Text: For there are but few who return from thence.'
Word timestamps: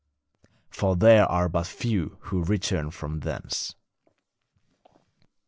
For 0.71 0.95
there 0.95 1.27
are 1.27 1.47
but 1.47 1.67
few 1.67 2.17
who 2.21 2.43
return 2.43 2.89
from 2.89 3.19
thence.' 3.19 3.75